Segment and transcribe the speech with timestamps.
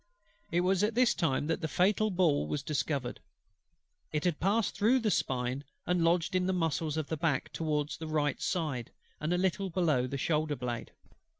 [0.49, 3.19] It was at this time that the fatal ball was discovered:
[4.11, 7.97] it had passed through the spine, and lodged in the muscles of the back, towards
[7.99, 10.91] the right side, and a little below the shoulder blade.